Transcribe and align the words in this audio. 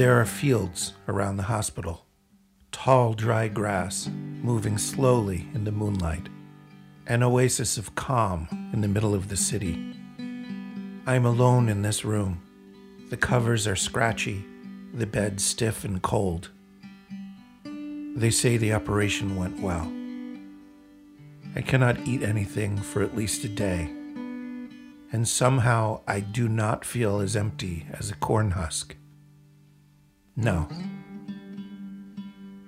There 0.00 0.18
are 0.18 0.24
fields 0.24 0.94
around 1.08 1.36
the 1.36 1.42
hospital, 1.42 2.06
tall, 2.72 3.12
dry 3.12 3.48
grass 3.48 4.08
moving 4.42 4.78
slowly 4.78 5.46
in 5.52 5.64
the 5.64 5.72
moonlight, 5.72 6.30
an 7.06 7.22
oasis 7.22 7.76
of 7.76 7.94
calm 7.96 8.48
in 8.72 8.80
the 8.80 8.88
middle 8.88 9.14
of 9.14 9.28
the 9.28 9.36
city. 9.36 9.94
I 11.06 11.16
am 11.16 11.26
alone 11.26 11.68
in 11.68 11.82
this 11.82 12.02
room. 12.02 12.40
The 13.10 13.18
covers 13.18 13.66
are 13.66 13.76
scratchy, 13.76 14.42
the 14.94 15.04
bed 15.04 15.38
stiff 15.38 15.84
and 15.84 16.00
cold. 16.00 16.48
They 17.62 18.30
say 18.30 18.56
the 18.56 18.72
operation 18.72 19.36
went 19.36 19.60
well. 19.60 19.92
I 21.54 21.60
cannot 21.60 22.08
eat 22.08 22.22
anything 22.22 22.78
for 22.78 23.02
at 23.02 23.14
least 23.14 23.44
a 23.44 23.50
day, 23.50 23.90
and 25.12 25.28
somehow 25.28 26.00
I 26.08 26.20
do 26.20 26.48
not 26.48 26.86
feel 26.86 27.20
as 27.20 27.36
empty 27.36 27.84
as 27.92 28.10
a 28.10 28.16
corn 28.16 28.52
husk. 28.52 28.96
No. 30.40 30.66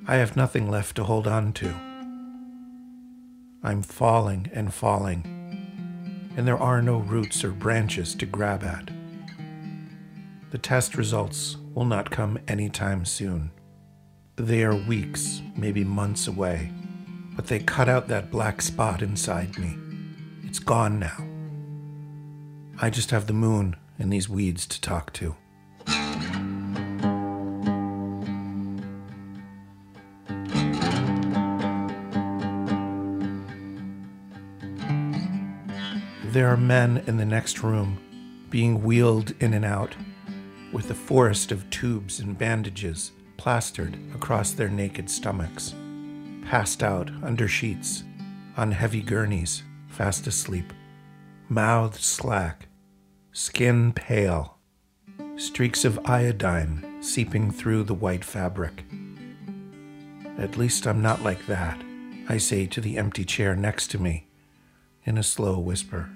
I 0.07 0.17
have 0.17 0.37
nothing 0.37 0.71
left 0.71 0.95
to 0.97 1.05
hold 1.05 1.27
on 1.27 1.55
to. 1.55 1.75
I'm 3.63 3.81
falling 3.81 4.51
and 4.53 4.75
falling, 4.75 5.25
and 6.37 6.47
there 6.47 6.59
are 6.59 6.83
no 6.83 6.99
roots 6.99 7.43
or 7.43 7.53
branches 7.53 8.15
to 8.17 8.27
grab 8.27 8.63
at. 8.63 8.91
The 10.51 10.59
test 10.59 10.97
results 10.97 11.57
will 11.73 11.87
not 11.87 12.11
come 12.11 12.39
anytime 12.47 13.07
soon. 13.07 13.51
They 14.37 14.65
are 14.65 14.77
weeks, 14.77 15.41
maybe 15.57 15.83
months 15.83 16.27
away, 16.27 16.71
but 17.35 17.47
they 17.47 17.61
cut 17.61 17.89
out 17.89 18.07
that 18.09 18.31
black 18.31 18.61
spot 18.61 19.01
inside 19.01 19.57
me. 19.59 19.79
It's 20.43 20.59
gone 20.59 20.99
now. 20.99 21.27
I 22.83 22.91
just 22.91 23.13
have 23.13 23.27
the 23.27 23.33
moon 23.33 23.77
and 23.99 24.13
these 24.13 24.29
weeds 24.29 24.67
to 24.67 24.79
talk 24.79 25.15
to. 25.15 25.37
There 36.33 36.49
are 36.49 36.57
men 36.57 37.05
in 37.07 37.19
the 37.19 37.27
next 37.27 37.63
room 37.63 37.99
being 38.49 38.83
wheeled 38.83 39.35
in 39.41 39.53
and 39.53 39.67
out 39.67 39.95
with 40.73 40.91
a 40.91 40.95
forest 40.95 41.53
of 41.53 41.69
tubes 41.69 42.21
and 42.21 42.39
bandages 42.39 43.13
plastered 43.37 43.99
across 44.15 44.53
their 44.53 44.71
naked 44.71 45.11
stomachs, 45.11 45.75
passed 46.47 46.83
out 46.83 47.11
under 47.23 47.47
sheets, 47.47 48.05
on 48.57 48.73
heavy 48.73 49.03
gurneys, 49.03 49.63
fast 49.89 50.27
asleep, 50.27 50.73
mouths 51.51 52.03
slack, 52.03 52.67
skin 53.33 53.93
pale, 53.93 54.57
streaks 55.37 55.85
of 55.85 56.01
iodine 56.07 56.97
seeping 57.03 57.51
through 57.51 57.83
the 57.83 57.93
white 57.93 58.25
fabric. 58.25 58.85
At 60.39 60.57
least 60.57 60.87
I'm 60.87 61.03
not 61.03 61.23
like 61.23 61.45
that, 61.45 61.85
I 62.31 62.39
say 62.39 62.65
to 62.69 62.81
the 62.81 62.97
empty 62.97 63.27
chair 63.27 63.55
next 63.55 63.89
to 63.89 63.99
me 63.99 64.29
in 65.05 65.19
a 65.19 65.23
slow 65.23 65.59
whisper. 65.59 66.09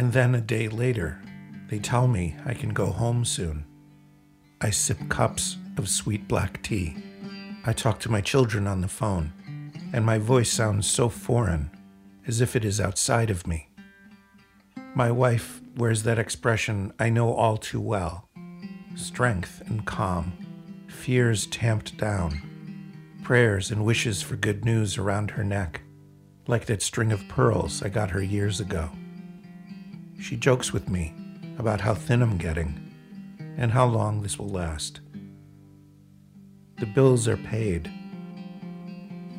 And 0.00 0.14
then 0.14 0.34
a 0.34 0.40
day 0.40 0.66
later, 0.66 1.20
they 1.68 1.78
tell 1.78 2.08
me 2.08 2.34
I 2.46 2.54
can 2.54 2.70
go 2.70 2.86
home 2.86 3.22
soon. 3.22 3.66
I 4.58 4.70
sip 4.70 4.96
cups 5.10 5.58
of 5.76 5.90
sweet 5.90 6.26
black 6.26 6.62
tea. 6.62 6.96
I 7.66 7.74
talk 7.74 8.00
to 8.00 8.10
my 8.10 8.22
children 8.22 8.66
on 8.66 8.80
the 8.80 8.88
phone, 8.88 9.34
and 9.92 10.06
my 10.06 10.16
voice 10.16 10.50
sounds 10.50 10.88
so 10.88 11.10
foreign, 11.10 11.70
as 12.26 12.40
if 12.40 12.56
it 12.56 12.64
is 12.64 12.80
outside 12.80 13.28
of 13.28 13.46
me. 13.46 13.68
My 14.94 15.10
wife 15.10 15.60
wears 15.76 16.04
that 16.04 16.18
expression 16.18 16.94
I 16.98 17.10
know 17.10 17.34
all 17.34 17.58
too 17.58 17.82
well 17.82 18.26
strength 18.94 19.62
and 19.66 19.84
calm, 19.84 20.32
fears 20.88 21.44
tamped 21.44 21.98
down, 21.98 22.40
prayers 23.22 23.70
and 23.70 23.84
wishes 23.84 24.22
for 24.22 24.36
good 24.36 24.64
news 24.64 24.96
around 24.96 25.32
her 25.32 25.44
neck, 25.44 25.82
like 26.46 26.64
that 26.64 26.80
string 26.80 27.12
of 27.12 27.28
pearls 27.28 27.82
I 27.82 27.90
got 27.90 28.12
her 28.12 28.22
years 28.22 28.60
ago. 28.60 28.88
She 30.20 30.36
jokes 30.36 30.70
with 30.70 30.90
me 30.90 31.14
about 31.58 31.80
how 31.80 31.94
thin 31.94 32.20
I'm 32.20 32.36
getting 32.36 32.78
and 33.56 33.72
how 33.72 33.86
long 33.86 34.20
this 34.22 34.38
will 34.38 34.50
last. 34.50 35.00
The 36.78 36.86
bills 36.86 37.26
are 37.26 37.38
paid. 37.38 37.90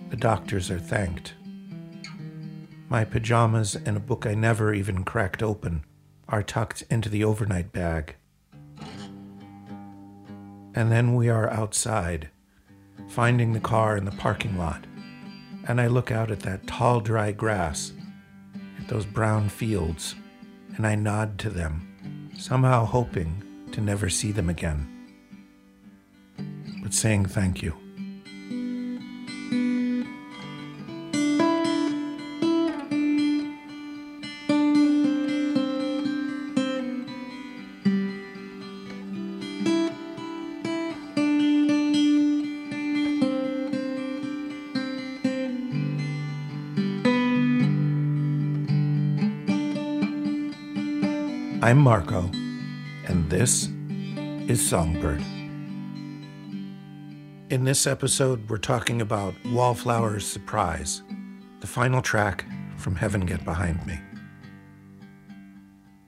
The 0.09 0.17
doctors 0.17 0.71
are 0.71 0.79
thanked. 0.79 1.35
My 2.89 3.05
pajamas 3.05 3.75
and 3.75 3.95
a 3.95 4.01
book 4.01 4.25
I 4.25 4.33
never 4.33 4.73
even 4.73 5.03
cracked 5.03 5.43
open 5.43 5.85
are 6.27 6.43
tucked 6.43 6.83
into 6.89 7.09
the 7.09 7.23
overnight 7.23 7.71
bag. 7.71 8.15
And 10.73 10.91
then 10.91 11.15
we 11.15 11.29
are 11.29 11.49
outside, 11.51 12.29
finding 13.07 13.53
the 13.53 13.59
car 13.59 13.97
in 13.97 14.05
the 14.05 14.11
parking 14.11 14.57
lot, 14.57 14.85
and 15.67 15.79
I 15.79 15.87
look 15.87 16.11
out 16.11 16.31
at 16.31 16.39
that 16.41 16.65
tall, 16.65 17.01
dry 17.01 17.31
grass, 17.31 17.93
at 18.79 18.87
those 18.87 19.05
brown 19.05 19.47
fields 19.47 20.15
and 20.81 20.87
I 20.87 20.95
nod 20.95 21.37
to 21.37 21.51
them, 21.51 22.31
somehow 22.35 22.85
hoping 22.85 23.43
to 23.71 23.81
never 23.81 24.09
see 24.09 24.31
them 24.31 24.49
again, 24.49 24.87
but 26.81 26.91
saying 26.91 27.27
thank 27.27 27.61
you. 27.61 27.75
I'm 51.71 51.77
Marco, 51.77 52.29
and 53.07 53.29
this 53.29 53.69
is 54.49 54.69
Songbird. 54.69 55.21
In 57.49 57.63
this 57.63 57.87
episode, 57.87 58.49
we're 58.49 58.57
talking 58.57 58.99
about 59.01 59.33
Wallflower's 59.45 60.27
Surprise, 60.27 61.01
the 61.61 61.67
final 61.67 62.01
track 62.01 62.43
from 62.75 62.97
Heaven 62.97 63.25
Get 63.25 63.45
Behind 63.45 63.87
Me. 63.87 63.97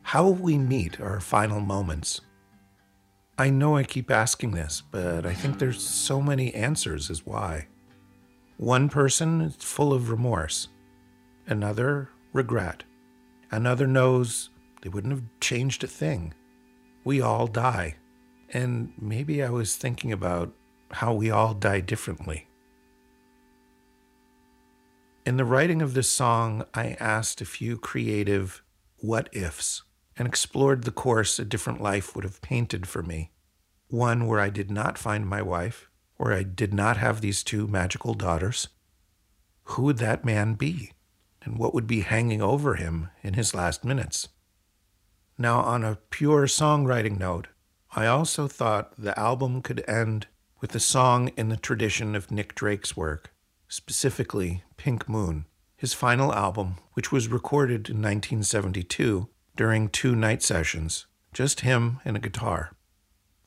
How 0.01 0.23
will 0.23 0.33
we 0.33 0.57
meet 0.57 0.99
our 0.99 1.21
final 1.21 1.61
moments? 1.61 2.19
I 3.37 3.49
know 3.49 3.77
I 3.77 3.83
keep 3.83 4.11
asking 4.11 4.51
this, 4.51 4.83
but 4.91 5.25
I 5.25 5.33
think 5.33 5.59
there's 5.59 5.81
so 5.81 6.21
many 6.21 6.53
answers 6.53 7.09
as 7.09 7.25
why. 7.25 7.67
One 8.57 8.89
person 8.89 9.39
is 9.39 9.55
full 9.55 9.93
of 9.93 10.09
remorse, 10.09 10.67
another, 11.47 12.09
regret. 12.33 12.83
Another 13.49 13.87
knows 13.87 14.49
they 14.83 14.89
wouldn't 14.89 15.13
have 15.13 15.23
changed 15.39 15.83
a 15.83 15.87
thing. 15.87 16.33
We 17.05 17.21
all 17.21 17.47
die. 17.47 17.95
And 18.49 18.91
maybe 18.99 19.41
I 19.41 19.49
was 19.49 19.77
thinking 19.77 20.11
about 20.11 20.53
how 20.91 21.13
we 21.13 21.31
all 21.31 21.53
die 21.53 21.79
differently. 21.79 22.47
In 25.25 25.37
the 25.37 25.45
writing 25.45 25.81
of 25.81 25.93
this 25.93 26.09
song, 26.09 26.65
I 26.73 26.97
asked 26.99 27.39
a 27.39 27.45
few 27.45 27.77
creative 27.77 28.61
what 28.97 29.29
ifs 29.31 29.83
and 30.17 30.27
explored 30.27 30.83
the 30.83 30.91
course 30.91 31.39
a 31.39 31.45
different 31.45 31.81
life 31.81 32.13
would 32.13 32.25
have 32.25 32.41
painted 32.41 32.85
for 32.85 33.01
me. 33.01 33.31
One 33.87 34.27
where 34.27 34.41
I 34.41 34.49
did 34.49 34.69
not 34.69 34.97
find 34.97 35.25
my 35.25 35.41
wife, 35.41 35.89
where 36.17 36.33
I 36.33 36.43
did 36.43 36.73
not 36.73 36.97
have 36.97 37.21
these 37.21 37.41
two 37.41 37.67
magical 37.67 38.13
daughters. 38.13 38.67
Who 39.63 39.83
would 39.83 39.97
that 39.99 40.25
man 40.25 40.55
be? 40.55 40.91
And 41.41 41.57
what 41.57 41.73
would 41.73 41.87
be 41.87 42.01
hanging 42.01 42.41
over 42.41 42.75
him 42.75 43.09
in 43.21 43.35
his 43.35 43.55
last 43.55 43.85
minutes? 43.85 44.27
Now, 45.37 45.61
on 45.61 45.83
a 45.83 45.97
pure 46.09 46.45
songwriting 46.45 47.17
note, 47.17 47.47
I 47.95 48.05
also 48.05 48.47
thought 48.47 48.93
the 48.97 49.17
album 49.19 49.61
could 49.61 49.83
end 49.87 50.27
with 50.61 50.75
a 50.75 50.79
song 50.79 51.29
in 51.35 51.49
the 51.49 51.57
tradition 51.57 52.15
of 52.15 52.31
Nick 52.31 52.55
Drake's 52.55 52.95
work, 52.95 53.33
specifically 53.67 54.63
Pink 54.77 55.09
Moon, 55.09 55.45
his 55.75 55.93
final 55.93 56.33
album, 56.33 56.75
which 56.93 57.11
was 57.11 57.27
recorded 57.27 57.89
in 57.89 57.97
1972 57.97 59.27
during 59.55 59.89
two 59.89 60.15
night 60.15 60.41
sessions, 60.41 61.07
just 61.33 61.61
him 61.61 61.99
and 62.05 62.15
a 62.15 62.19
guitar. 62.21 62.71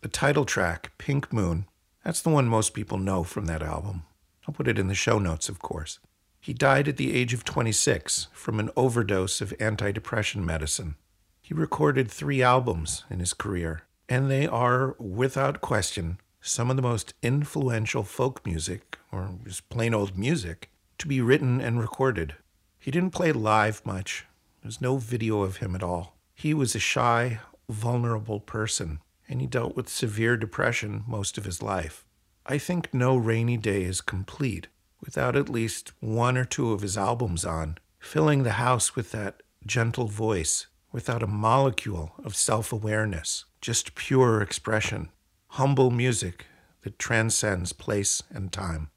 The 0.02 0.08
title 0.08 0.44
track, 0.44 0.92
Pink 0.98 1.32
Moon, 1.32 1.66
that's 2.04 2.20
the 2.20 2.30
one 2.30 2.46
most 2.46 2.74
people 2.74 2.98
know 2.98 3.24
from 3.24 3.46
that 3.46 3.62
album. 3.62 4.02
I'll 4.46 4.54
put 4.54 4.68
it 4.68 4.78
in 4.78 4.88
the 4.88 4.94
show 4.94 5.18
notes, 5.18 5.48
of 5.48 5.60
course. 5.60 5.98
He 6.40 6.52
died 6.52 6.86
at 6.86 6.96
the 6.96 7.14
age 7.14 7.32
of 7.32 7.42
26 7.44 8.28
from 8.32 8.60
an 8.60 8.70
overdose 8.76 9.40
of 9.40 9.54
antidepressant 9.58 10.44
medicine. 10.44 10.96
He 11.46 11.54
recorded 11.54 12.10
three 12.10 12.42
albums 12.42 13.04
in 13.08 13.20
his 13.20 13.32
career, 13.32 13.84
and 14.08 14.28
they 14.28 14.48
are, 14.48 14.96
without 14.98 15.60
question, 15.60 16.18
some 16.40 16.70
of 16.70 16.76
the 16.76 16.82
most 16.82 17.14
influential 17.22 18.02
folk 18.02 18.44
music, 18.44 18.98
or 19.12 19.30
just 19.44 19.68
plain 19.68 19.94
old 19.94 20.18
music, 20.18 20.72
to 20.98 21.06
be 21.06 21.20
written 21.20 21.60
and 21.60 21.78
recorded. 21.78 22.34
He 22.80 22.90
didn't 22.90 23.14
play 23.14 23.30
live 23.30 23.86
much. 23.86 24.26
There's 24.60 24.80
no 24.80 24.96
video 24.96 25.42
of 25.42 25.58
him 25.58 25.76
at 25.76 25.84
all. 25.84 26.16
He 26.34 26.52
was 26.52 26.74
a 26.74 26.80
shy, 26.80 27.38
vulnerable 27.68 28.40
person, 28.40 28.98
and 29.28 29.40
he 29.40 29.46
dealt 29.46 29.76
with 29.76 29.88
severe 29.88 30.36
depression 30.36 31.04
most 31.06 31.38
of 31.38 31.44
his 31.44 31.62
life. 31.62 32.04
I 32.44 32.58
think 32.58 32.92
no 32.92 33.16
rainy 33.16 33.56
day 33.56 33.84
is 33.84 34.00
complete 34.00 34.66
without 35.00 35.36
at 35.36 35.48
least 35.48 35.92
one 36.00 36.36
or 36.36 36.44
two 36.44 36.72
of 36.72 36.82
his 36.82 36.98
albums 36.98 37.44
on, 37.44 37.78
filling 38.00 38.42
the 38.42 38.58
house 38.58 38.96
with 38.96 39.12
that 39.12 39.44
gentle 39.64 40.08
voice, 40.08 40.66
without 40.92 41.22
a 41.22 41.26
molecule 41.26 42.12
of 42.24 42.36
self 42.36 42.72
awareness, 42.72 43.44
just 43.60 43.94
pure 43.94 44.40
expression, 44.40 45.10
humble 45.48 45.90
music 45.90 46.46
that 46.82 46.98
transcends 46.98 47.72
place 47.72 48.22
and 48.30 48.52
time. 48.52 48.90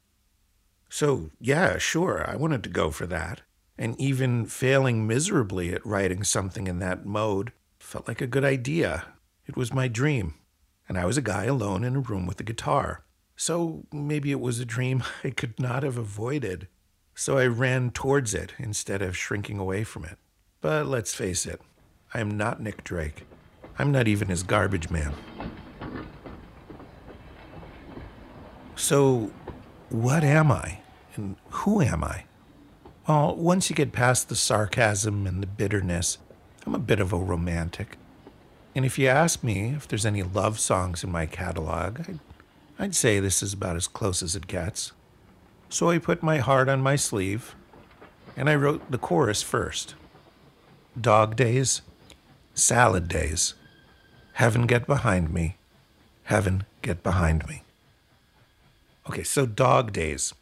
So, 0.88 1.30
yeah, 1.40 1.78
sure, 1.78 2.24
I 2.28 2.36
wanted 2.36 2.64
to 2.64 2.70
go 2.70 2.90
for 2.90 3.06
that. 3.06 3.42
And 3.78 3.98
even 3.98 4.44
failing 4.46 5.06
miserably 5.06 5.72
at 5.72 5.86
writing 5.86 6.24
something 6.24 6.66
in 6.66 6.80
that 6.80 7.06
mode 7.06 7.52
felt 7.78 8.06
like 8.06 8.20
a 8.20 8.26
good 8.26 8.44
idea. 8.44 9.06
It 9.46 9.56
was 9.56 9.72
my 9.72 9.88
dream. 9.88 10.34
And 10.88 10.98
I 10.98 11.06
was 11.06 11.16
a 11.16 11.22
guy 11.22 11.44
alone 11.44 11.84
in 11.84 11.96
a 11.96 12.00
room 12.00 12.26
with 12.26 12.40
a 12.40 12.44
guitar. 12.44 13.04
So 13.36 13.86
maybe 13.92 14.32
it 14.32 14.40
was 14.40 14.58
a 14.58 14.64
dream 14.64 15.02
I 15.24 15.30
could 15.30 15.58
not 15.58 15.82
have 15.82 15.96
avoided. 15.96 16.68
So 17.14 17.38
I 17.38 17.46
ran 17.46 17.90
towards 17.90 18.34
it 18.34 18.52
instead 18.58 19.00
of 19.00 19.16
shrinking 19.16 19.58
away 19.58 19.84
from 19.84 20.04
it. 20.04 20.18
But 20.60 20.86
let's 20.86 21.14
face 21.14 21.46
it, 21.46 21.60
I 22.12 22.20
am 22.20 22.36
not 22.36 22.60
Nick 22.60 22.82
Drake. 22.82 23.24
I'm 23.78 23.92
not 23.92 24.08
even 24.08 24.28
his 24.28 24.42
garbage 24.42 24.90
man. 24.90 25.14
So, 28.74 29.30
what 29.90 30.24
am 30.24 30.50
I? 30.50 30.80
And 31.16 31.36
who 31.50 31.80
am 31.80 32.02
I? 32.02 32.24
Well, 33.06 33.36
once 33.36 33.70
you 33.70 33.76
get 33.76 33.92
past 33.92 34.28
the 34.28 34.36
sarcasm 34.36 35.26
and 35.26 35.42
the 35.42 35.46
bitterness, 35.46 36.18
I'm 36.66 36.74
a 36.74 36.78
bit 36.78 37.00
of 37.00 37.12
a 37.12 37.16
romantic. 37.16 37.96
And 38.74 38.84
if 38.84 38.98
you 38.98 39.08
ask 39.08 39.42
me 39.42 39.70
if 39.70 39.86
there's 39.88 40.06
any 40.06 40.22
love 40.22 40.58
songs 40.58 41.02
in 41.02 41.10
my 41.10 41.26
catalog, 41.26 42.00
I'd, 42.08 42.18
I'd 42.78 42.94
say 42.94 43.20
this 43.20 43.42
is 43.42 43.52
about 43.52 43.76
as 43.76 43.86
close 43.86 44.22
as 44.22 44.36
it 44.36 44.46
gets. 44.46 44.92
So 45.68 45.90
I 45.90 45.98
put 45.98 46.22
my 46.22 46.38
heart 46.38 46.68
on 46.68 46.80
my 46.80 46.96
sleeve 46.96 47.54
and 48.36 48.48
I 48.48 48.54
wrote 48.54 48.90
the 48.90 48.98
chorus 48.98 49.42
first 49.42 49.94
Dog 51.00 51.36
days, 51.36 51.82
salad 52.60 53.08
days, 53.08 53.54
heaven 54.34 54.66
get 54.66 54.86
behind 54.86 55.32
me, 55.32 55.56
heaven 56.24 56.64
get 56.82 57.02
behind 57.02 57.48
me. 57.48 57.62
Okay, 59.08 59.22
so 59.22 59.46
dog 59.46 59.92
days. 59.92 60.34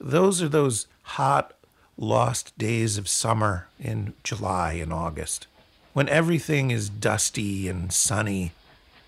Those 0.00 0.40
are 0.40 0.48
those 0.48 0.86
hot, 1.02 1.52
lost 1.96 2.56
days 2.56 2.96
of 2.96 3.08
summer 3.08 3.68
in 3.78 4.14
July 4.24 4.74
and 4.74 4.92
August 4.92 5.46
when 5.92 6.08
everything 6.08 6.70
is 6.70 6.88
dusty 6.88 7.68
and 7.68 7.92
sunny 7.92 8.52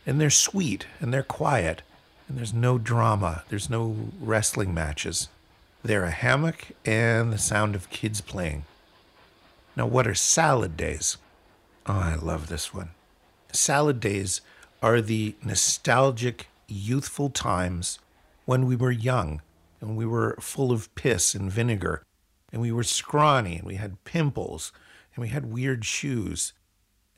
and 0.07 0.21
they're 0.21 0.31
sweet 0.31 0.87
and 1.01 1.13
they're 1.13 1.23
quiet 1.23 1.83
and 2.29 2.37
there's 2.37 2.53
no 2.53 2.79
drama, 2.79 3.43
there's 3.49 3.71
no 3.71 3.97
wrestling 4.21 4.75
matches. 4.75 5.29
They're 5.83 6.05
a 6.05 6.11
hammock 6.11 6.69
and 6.85 7.33
the 7.33 7.39
sound 7.39 7.75
of 7.75 7.91
kids 7.91 8.21
playing. 8.21 8.65
Now, 9.77 9.87
what 9.87 10.07
are 10.07 10.15
salad 10.15 10.77
days? 10.77 11.17
Oh, 11.87 11.93
I 11.93 12.15
love 12.15 12.49
this 12.49 12.73
one. 12.73 12.91
Salad 13.53 14.01
days 14.01 14.41
are 14.81 15.03
the 15.03 15.35
nostalgic, 15.45 16.49
youthful 16.67 17.29
times 17.29 17.99
when 18.47 18.67
we 18.67 18.75
were 18.75 18.91
young 18.91 19.43
and 19.83 19.95
we 19.95 20.07
were 20.07 20.37
full 20.41 20.73
of 20.73 20.95
piss 20.95 21.35
and 21.35 21.53
vinegar 21.53 22.03
and 22.51 22.63
we 22.63 22.73
were 22.73 22.85
scrawny 22.85 23.57
and 23.57 23.67
we 23.67 23.75
had 23.75 24.03
pimples 24.05 24.73
and 25.15 25.23
we 25.23 25.29
had 25.29 25.53
weird 25.53 25.85
shoes. 25.85 26.55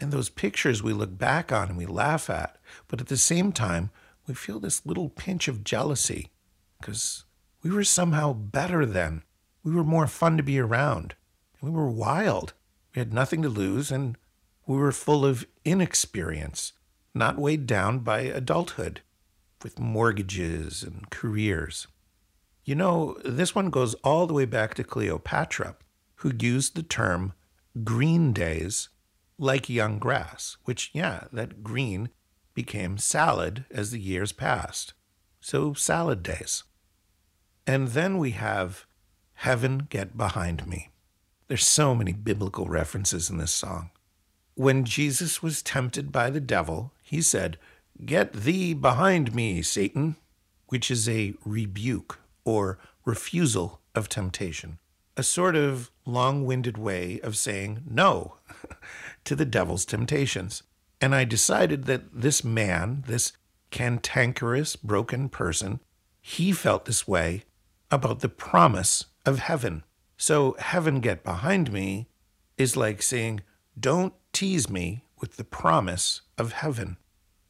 And 0.01 0.11
those 0.11 0.29
pictures 0.29 0.83
we 0.83 0.93
look 0.93 1.17
back 1.17 1.53
on 1.53 1.69
and 1.69 1.79
we 1.79 1.87
laugh 1.87 2.29
at, 2.29 2.57
but 2.89 3.01
at 3.01 3.07
the 3.07 3.17
same 3.17 3.53
time, 3.53 3.91
we 4.27 4.35
feel 4.35 4.59
this 4.59 4.85
little 4.85 5.11
pinch 5.11 5.47
of 5.47 5.63
jealousy 5.63 6.31
because 6.81 7.25
we 7.63 7.71
were 7.71 7.85
somehow 7.85 8.33
better 8.33 8.85
then. 8.85 9.23
We 9.63 9.73
were 9.73 9.85
more 9.85 10.09
fun 10.09 10.37
to 10.37 10.43
be 10.43 10.59
around. 10.59 11.15
We 11.61 11.71
were 11.71 11.89
wild. 11.89 12.53
We 12.95 12.99
had 12.99 13.15
nothing 13.15 13.43
to 13.43 13.49
lose 13.49 13.93
and 13.93 14.19
we 14.67 14.77
were 14.77 14.93
full 14.93 15.25
of 15.25 15.47
inexperience, 15.65 16.73
not 17.15 17.39
weighed 17.39 17.67
down 17.67 18.01
by 18.01 18.21
adulthood 18.21 19.01
with 19.63 19.79
mortgages 19.79 20.83
and 20.83 21.09
careers. 21.11 21.87
You 22.65 22.75
know, 22.75 23.17
this 23.25 23.55
one 23.55 23.71
goes 23.71 23.95
all 23.97 24.27
the 24.27 24.35
way 24.35 24.45
back 24.45 24.75
to 24.75 24.85
Cleopatra, 24.85 25.77
who 26.17 26.33
used 26.39 26.75
the 26.75 26.83
term 26.83 27.33
green 27.85 28.33
days 28.33 28.89
like 29.39 29.69
young 29.69 29.99
grass, 29.99 30.57
which, 30.65 30.91
yeah, 30.93 31.25
that 31.33 31.63
green 31.63 32.09
became 32.55 32.99
salad 32.99 33.67
as 33.71 33.91
the 33.91 34.01
years 34.01 34.33
passed. 34.33 34.95
So, 35.41 35.75
salad 35.75 36.23
days. 36.23 36.65
And 37.67 37.89
then 37.89 38.19
we 38.19 38.33
have 38.33 38.87
Heaven 39.35 39.87
Get 39.91 40.17
Behind 40.17 40.67
Me. 40.67 40.91
There's 41.49 41.67
so 41.67 41.95
many 41.95 42.13
biblical 42.13 42.67
references 42.67 43.31
in 43.31 43.37
this 43.37 43.53
song. 43.53 43.91
When 44.57 44.85
Jesus 44.85 45.43
was 45.43 45.63
tempted 45.63 46.11
by 46.11 46.31
the 46.31 46.41
devil, 46.41 46.93
he 47.03 47.21
said, 47.21 47.59
Get 48.05 48.33
thee 48.33 48.73
behind 48.73 49.35
me, 49.35 49.61
Satan, 49.61 50.17
which 50.69 50.91
is 50.91 51.07
a 51.09 51.35
rebuke 51.45 52.19
or 52.43 52.79
refusal 53.05 53.83
of 53.95 54.09
temptation, 54.09 54.79
a 55.15 55.23
sort 55.23 55.57
of 55.57 55.91
long 56.07 56.47
winded 56.47 56.79
way 56.79 57.21
of 57.21 57.37
saying 57.37 57.83
no 57.87 58.37
to 59.25 59.37
the 59.37 59.45
devil's 59.45 59.85
temptations. 59.85 60.63
And 61.03 61.15
I 61.15 61.25
decided 61.25 61.85
that 61.85 62.23
this 62.23 62.43
man, 62.43 63.05
this 63.07 63.33
cantankerous, 63.71 64.75
broken 64.75 65.29
person, 65.29 65.81
he 66.23 66.53
felt 66.53 66.87
this 66.87 67.07
way 67.07 67.45
about 67.91 68.21
the 68.21 68.31
promise 68.31 69.05
of 69.27 69.41
heaven. 69.41 69.85
So, 70.17 70.57
heaven 70.59 71.01
get 71.01 71.23
behind 71.23 71.71
me 71.71 72.09
is 72.57 72.75
like 72.75 73.03
saying, 73.03 73.43
don't 73.79 74.15
tease 74.33 74.69
me 74.69 75.05
with 75.21 75.37
the 75.37 75.45
promise 75.45 76.23
of 76.39 76.53
heaven. 76.53 76.97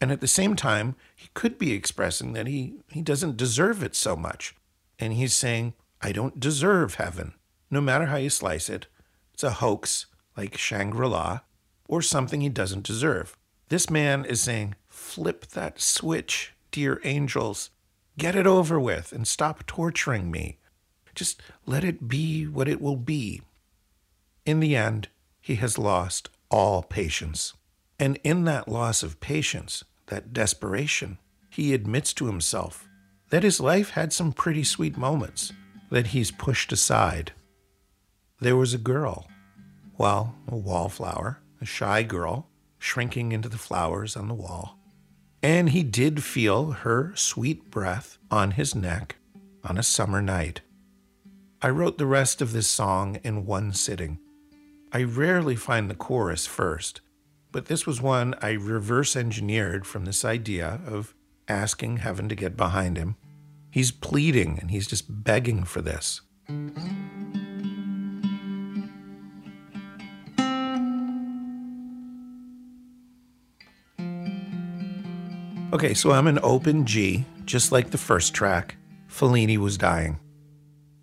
And 0.00 0.12
at 0.12 0.20
the 0.20 0.26
same 0.26 0.56
time, 0.56 0.94
he 1.14 1.28
could 1.34 1.58
be 1.58 1.72
expressing 1.72 2.32
that 2.34 2.46
he, 2.46 2.74
he 2.90 3.02
doesn't 3.02 3.36
deserve 3.36 3.82
it 3.82 3.94
so 3.94 4.16
much. 4.16 4.54
And 4.98 5.12
he's 5.12 5.34
saying, 5.34 5.74
I 6.00 6.12
don't 6.12 6.38
deserve 6.38 6.94
heaven. 6.94 7.34
No 7.70 7.80
matter 7.80 8.06
how 8.06 8.16
you 8.16 8.30
slice 8.30 8.68
it, 8.68 8.86
it's 9.32 9.42
a 9.42 9.52
hoax 9.52 10.06
like 10.36 10.56
Shangri 10.56 11.08
La 11.08 11.40
or 11.88 12.02
something 12.02 12.40
he 12.40 12.48
doesn't 12.48 12.86
deserve. 12.86 13.36
This 13.68 13.90
man 13.90 14.24
is 14.24 14.40
saying, 14.40 14.74
flip 14.88 15.46
that 15.48 15.80
switch, 15.80 16.54
dear 16.70 17.00
angels. 17.04 17.70
Get 18.18 18.36
it 18.36 18.46
over 18.46 18.78
with 18.78 19.12
and 19.12 19.26
stop 19.26 19.66
torturing 19.66 20.30
me. 20.30 20.58
Just 21.14 21.40
let 21.64 21.84
it 21.84 22.08
be 22.08 22.46
what 22.46 22.68
it 22.68 22.80
will 22.80 22.96
be. 22.96 23.42
In 24.44 24.60
the 24.60 24.76
end, 24.76 25.08
he 25.46 25.54
has 25.54 25.78
lost 25.78 26.28
all 26.50 26.82
patience. 26.82 27.52
And 28.00 28.18
in 28.24 28.46
that 28.46 28.66
loss 28.66 29.04
of 29.04 29.20
patience, 29.20 29.84
that 30.08 30.32
desperation, 30.32 31.18
he 31.48 31.72
admits 31.72 32.12
to 32.14 32.26
himself 32.26 32.88
that 33.30 33.44
his 33.44 33.60
life 33.60 33.90
had 33.90 34.12
some 34.12 34.32
pretty 34.32 34.64
sweet 34.64 34.96
moments 34.96 35.52
that 35.88 36.08
he's 36.08 36.32
pushed 36.32 36.72
aside. 36.72 37.30
There 38.40 38.56
was 38.56 38.74
a 38.74 38.78
girl, 38.78 39.28
well, 39.96 40.34
a 40.48 40.56
wallflower, 40.56 41.38
a 41.60 41.64
shy 41.64 42.02
girl, 42.02 42.48
shrinking 42.80 43.30
into 43.30 43.48
the 43.48 43.56
flowers 43.56 44.16
on 44.16 44.26
the 44.26 44.34
wall. 44.34 44.76
And 45.44 45.70
he 45.70 45.84
did 45.84 46.24
feel 46.24 46.72
her 46.72 47.12
sweet 47.14 47.70
breath 47.70 48.18
on 48.32 48.50
his 48.50 48.74
neck 48.74 49.14
on 49.62 49.78
a 49.78 49.84
summer 49.84 50.20
night. 50.20 50.62
I 51.62 51.68
wrote 51.68 51.98
the 51.98 52.06
rest 52.06 52.42
of 52.42 52.52
this 52.52 52.66
song 52.66 53.20
in 53.22 53.46
one 53.46 53.72
sitting. 53.72 54.18
I 54.96 55.02
rarely 55.02 55.56
find 55.56 55.90
the 55.90 55.94
chorus 55.94 56.46
first, 56.46 57.02
but 57.52 57.66
this 57.66 57.84
was 57.86 58.00
one 58.00 58.34
I 58.40 58.52
reverse 58.52 59.14
engineered 59.14 59.86
from 59.86 60.06
this 60.06 60.24
idea 60.24 60.80
of 60.86 61.14
asking 61.48 61.98
heaven 61.98 62.30
to 62.30 62.34
get 62.34 62.56
behind 62.56 62.96
him. 62.96 63.16
He's 63.70 63.90
pleading 63.90 64.58
and 64.58 64.70
he's 64.70 64.86
just 64.86 65.22
begging 65.22 65.64
for 65.64 65.82
this. 65.82 66.22
Okay, 75.74 75.92
so 75.92 76.12
I'm 76.12 76.26
an 76.26 76.38
open 76.42 76.86
G, 76.86 77.26
just 77.44 77.70
like 77.70 77.90
the 77.90 77.98
first 77.98 78.32
track. 78.32 78.76
Fellini 79.10 79.58
was 79.58 79.76
dying. 79.76 80.20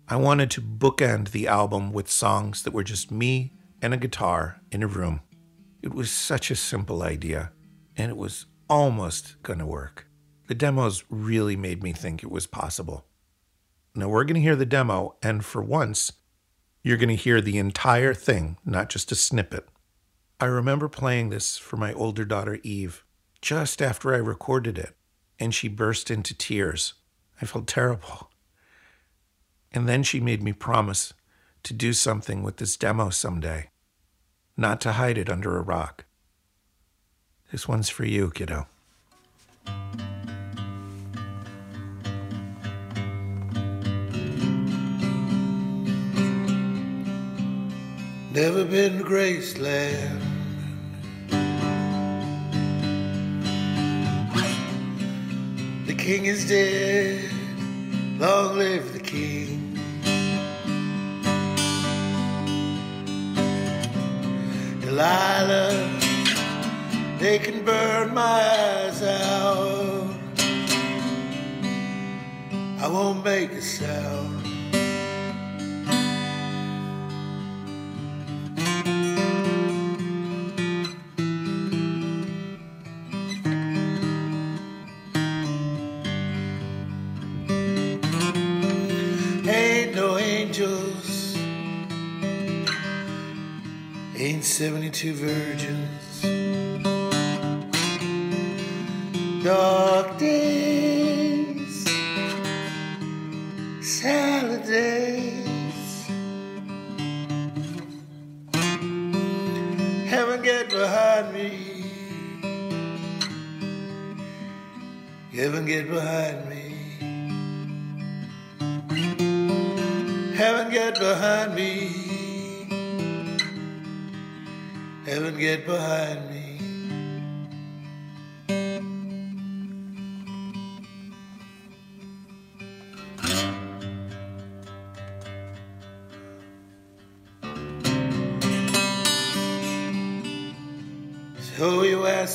I 0.08 0.16
wanted 0.16 0.50
to 0.50 0.60
bookend 0.60 1.30
the 1.30 1.46
album 1.46 1.92
with 1.92 2.10
songs 2.10 2.64
that 2.64 2.74
were 2.74 2.82
just 2.82 3.12
me 3.12 3.52
and 3.84 3.92
a 3.92 3.98
guitar 3.98 4.62
in 4.72 4.82
a 4.82 4.86
room. 4.86 5.20
It 5.82 5.92
was 5.92 6.10
such 6.10 6.50
a 6.50 6.56
simple 6.56 7.02
idea, 7.02 7.52
and 7.94 8.10
it 8.10 8.16
was 8.16 8.46
almost 8.66 9.42
going 9.42 9.58
to 9.58 9.66
work. 9.66 10.06
The 10.46 10.54
demos 10.54 11.04
really 11.10 11.54
made 11.54 11.82
me 11.82 11.92
think 11.92 12.22
it 12.22 12.30
was 12.30 12.46
possible. 12.46 13.04
Now 13.94 14.08
we're 14.08 14.24
going 14.24 14.36
to 14.36 14.40
hear 14.40 14.56
the 14.56 14.64
demo, 14.64 15.16
and 15.22 15.44
for 15.44 15.62
once, 15.62 16.12
you're 16.82 16.96
going 16.96 17.10
to 17.10 17.14
hear 17.14 17.42
the 17.42 17.58
entire 17.58 18.14
thing, 18.14 18.56
not 18.64 18.88
just 18.88 19.12
a 19.12 19.14
snippet. 19.14 19.68
I 20.40 20.46
remember 20.46 20.88
playing 20.88 21.28
this 21.28 21.58
for 21.58 21.76
my 21.76 21.92
older 21.92 22.24
daughter 22.24 22.60
Eve 22.62 23.04
just 23.42 23.82
after 23.82 24.14
I 24.14 24.18
recorded 24.18 24.78
it, 24.78 24.96
and 25.38 25.54
she 25.54 25.68
burst 25.68 26.10
into 26.10 26.32
tears. 26.32 26.94
I 27.42 27.44
felt 27.44 27.66
terrible. 27.66 28.30
And 29.72 29.86
then 29.86 30.02
she 30.02 30.20
made 30.20 30.42
me 30.42 30.54
promise 30.54 31.12
to 31.64 31.74
do 31.74 31.92
something 31.92 32.42
with 32.42 32.56
this 32.56 32.78
demo 32.78 33.10
someday, 33.10 33.68
not 34.56 34.80
to 34.82 34.92
hide 34.92 35.18
it 35.18 35.28
under 35.28 35.56
a 35.56 35.62
rock. 35.62 36.04
This 37.50 37.68
one's 37.68 37.88
for 37.88 38.04
you, 38.04 38.30
kiddo. 38.30 38.66
Never 48.32 48.64
been 48.64 48.98
to 48.98 49.04
Graceland. 49.04 50.20
The 55.86 55.94
king 55.94 56.26
is 56.26 56.48
dead. 56.48 57.30
Long 58.18 58.56
live 58.58 58.92
the 58.92 58.98
king. 58.98 59.53
Delilah, 64.94 65.90
they 67.18 67.40
can 67.40 67.64
burn 67.64 68.14
my 68.14 68.22
eyes 68.22 69.02
out. 69.02 70.06
I 72.78 72.86
won't 72.86 73.24
make 73.24 73.50
a 73.50 73.60
sound. 73.60 74.53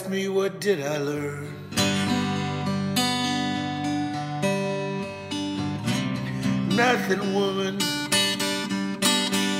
Me 0.09 0.27
what 0.27 0.59
did 0.59 0.81
I 0.81 0.97
learn? 0.97 1.53
Nothing, 6.75 7.33
woman. 7.33 7.77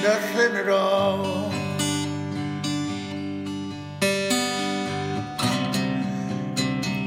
Nothing 0.02 0.56
at 0.56 0.70
all. 0.70 1.52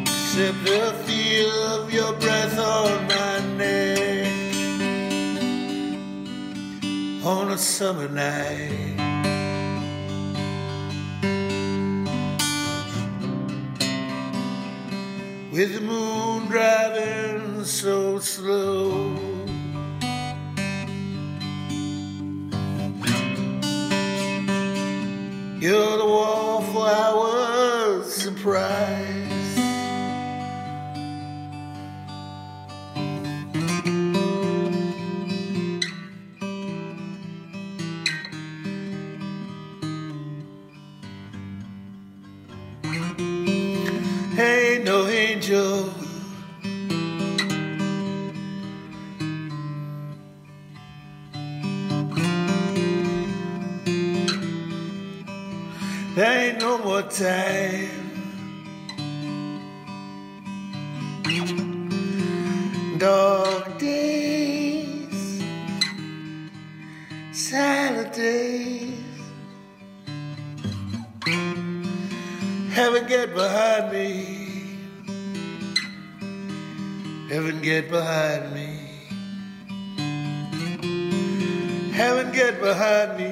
Except 0.02 0.64
the 0.64 0.94
feel 1.04 1.62
of 1.75 1.92
your 1.92 2.12
breath 2.14 2.58
on 2.58 3.06
my 3.08 3.40
neck 3.56 4.32
on 7.25 7.50
a 7.50 7.58
summer 7.58 8.08
night. 8.08 8.91
With 15.52 15.75
the 15.75 15.82
moon 15.82 16.47
driving 16.47 17.66
so 17.66 18.18
slow. 18.21 19.14
You're 25.61 25.99
the 25.99 26.06
wallflower's 26.06 28.14
surprise. 28.14 28.91
Heaven 77.33 77.62
get 77.62 77.89
behind 77.89 78.53
me. 78.53 78.79
Heaven 81.91 82.31
get 82.31 82.61
behind 82.61 83.17
me. 83.17 83.31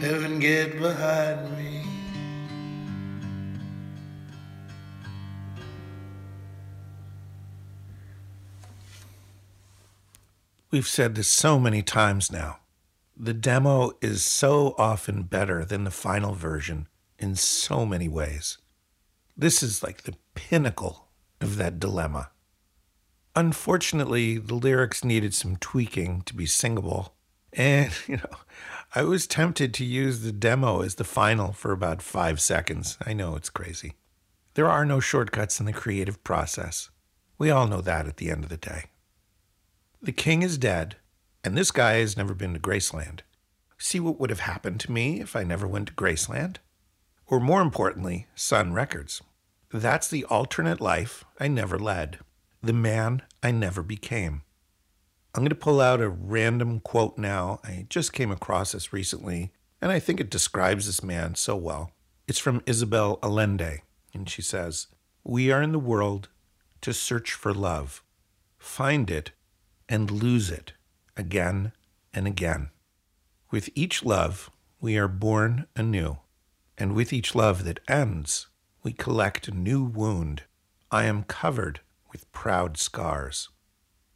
Heaven 0.00 0.40
get 0.40 0.80
behind 0.80 1.56
me. 1.56 1.84
We've 10.72 10.88
said 10.88 11.14
this 11.14 11.28
so 11.28 11.60
many 11.60 11.84
times 11.84 12.32
now. 12.32 12.58
The 13.16 13.32
demo 13.32 13.92
is 14.00 14.24
so 14.24 14.74
often 14.76 15.22
better 15.22 15.64
than 15.64 15.84
the 15.84 15.92
final 15.92 16.34
version 16.34 16.88
in 17.16 17.36
so 17.36 17.86
many 17.86 18.08
ways. 18.08 18.58
This 19.36 19.62
is 19.62 19.82
like 19.82 20.02
the 20.02 20.16
pinnacle 20.34 21.08
of 21.40 21.56
that 21.56 21.80
dilemma. 21.80 22.30
Unfortunately, 23.34 24.36
the 24.38 24.54
lyrics 24.54 25.04
needed 25.04 25.34
some 25.34 25.56
tweaking 25.56 26.22
to 26.22 26.34
be 26.34 26.46
singable. 26.46 27.14
And, 27.52 27.92
you 28.06 28.18
know, 28.18 28.36
I 28.94 29.04
was 29.04 29.26
tempted 29.26 29.72
to 29.74 29.84
use 29.84 30.20
the 30.20 30.32
demo 30.32 30.82
as 30.82 30.96
the 30.96 31.04
final 31.04 31.52
for 31.52 31.72
about 31.72 32.02
five 32.02 32.40
seconds. 32.40 32.98
I 33.04 33.14
know 33.14 33.34
it's 33.36 33.50
crazy. 33.50 33.94
There 34.54 34.68
are 34.68 34.84
no 34.84 35.00
shortcuts 35.00 35.60
in 35.60 35.66
the 35.66 35.72
creative 35.72 36.22
process. 36.24 36.90
We 37.38 37.50
all 37.50 37.66
know 37.66 37.80
that 37.80 38.06
at 38.06 38.18
the 38.18 38.30
end 38.30 38.44
of 38.44 38.50
the 38.50 38.58
day. 38.58 38.84
The 40.02 40.12
king 40.12 40.42
is 40.42 40.58
dead, 40.58 40.96
and 41.42 41.56
this 41.56 41.70
guy 41.70 41.94
has 41.94 42.16
never 42.16 42.34
been 42.34 42.52
to 42.52 42.60
Graceland. 42.60 43.20
See 43.78 43.98
what 43.98 44.20
would 44.20 44.30
have 44.30 44.40
happened 44.40 44.78
to 44.80 44.92
me 44.92 45.20
if 45.20 45.34
I 45.34 45.42
never 45.42 45.66
went 45.66 45.88
to 45.88 45.94
Graceland? 45.94 46.58
Or 47.32 47.40
more 47.40 47.62
importantly, 47.62 48.26
Sun 48.34 48.74
Records. 48.74 49.22
That's 49.72 50.06
the 50.06 50.26
alternate 50.26 50.82
life 50.82 51.24
I 51.40 51.48
never 51.48 51.78
led, 51.78 52.18
the 52.60 52.74
man 52.74 53.22
I 53.42 53.50
never 53.50 53.82
became. 53.82 54.42
I'm 55.34 55.40
going 55.40 55.48
to 55.48 55.54
pull 55.54 55.80
out 55.80 56.02
a 56.02 56.10
random 56.10 56.80
quote 56.80 57.16
now. 57.16 57.58
I 57.64 57.86
just 57.88 58.12
came 58.12 58.30
across 58.30 58.72
this 58.72 58.92
recently, 58.92 59.50
and 59.80 59.90
I 59.90 59.98
think 59.98 60.20
it 60.20 60.28
describes 60.28 60.84
this 60.84 61.02
man 61.02 61.34
so 61.34 61.56
well. 61.56 61.92
It's 62.28 62.38
from 62.38 62.60
Isabel 62.66 63.18
Allende, 63.22 63.80
and 64.12 64.28
she 64.28 64.42
says, 64.42 64.88
We 65.24 65.50
are 65.50 65.62
in 65.62 65.72
the 65.72 65.78
world 65.78 66.28
to 66.82 66.92
search 66.92 67.32
for 67.32 67.54
love, 67.54 68.02
find 68.58 69.10
it, 69.10 69.30
and 69.88 70.10
lose 70.10 70.50
it 70.50 70.74
again 71.16 71.72
and 72.12 72.26
again. 72.26 72.68
With 73.50 73.70
each 73.74 74.04
love, 74.04 74.50
we 74.82 74.98
are 74.98 75.08
born 75.08 75.66
anew. 75.74 76.18
And 76.82 76.96
with 76.96 77.12
each 77.12 77.36
love 77.36 77.62
that 77.62 77.78
ends, 77.86 78.48
we 78.82 78.92
collect 78.92 79.46
a 79.46 79.52
new 79.52 79.84
wound. 79.84 80.42
I 80.90 81.04
am 81.04 81.22
covered 81.22 81.78
with 82.10 82.30
proud 82.32 82.76
scars. 82.76 83.50